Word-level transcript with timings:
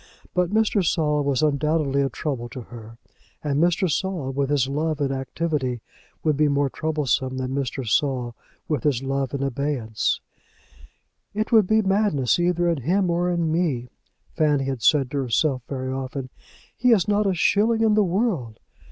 But 0.33 0.49
Mr. 0.49 0.83
Saul 0.83 1.23
was 1.23 1.43
undoubtedly 1.43 2.01
a 2.01 2.09
trouble 2.09 2.49
to 2.49 2.61
her; 2.61 2.97
and 3.43 3.61
Mr. 3.61 3.87
Saul 3.87 4.31
with 4.31 4.49
his 4.49 4.67
love 4.67 4.99
in 4.99 5.11
activity 5.11 5.81
would 6.23 6.35
be 6.35 6.47
more 6.47 6.71
troublesome 6.71 7.37
than 7.37 7.53
Mr. 7.53 7.87
Saul 7.87 8.33
with 8.67 8.81
his 8.83 9.03
love 9.03 9.31
in 9.35 9.43
abeyance. 9.43 10.19
"It 11.35 11.51
would 11.51 11.67
be 11.67 11.83
madness 11.83 12.39
either 12.39 12.67
in 12.67 12.81
him 12.81 13.11
or 13.11 13.29
in 13.29 13.51
me," 13.51 13.89
Fanny 14.33 14.63
had 14.63 14.81
said 14.81 15.11
to 15.11 15.19
herself 15.19 15.61
very 15.69 15.91
often; 15.93 16.31
"he 16.75 16.89
has 16.89 17.07
not 17.07 17.27
a 17.27 17.35
shilling 17.35 17.81
in 17.81 17.93
the 17.93 18.03
world." 18.03 18.59